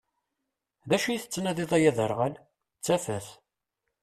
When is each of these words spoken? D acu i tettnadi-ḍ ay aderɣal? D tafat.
D 0.89 0.91
acu 0.95 1.07
i 1.11 1.17
tettnadi-ḍ 1.21 1.71
ay 1.77 1.83
aderɣal? 1.89 2.33
D 2.77 2.81
tafat. 2.85 3.27